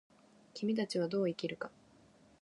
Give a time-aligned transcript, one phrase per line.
[0.55, 1.69] 君たちはどう生きるか。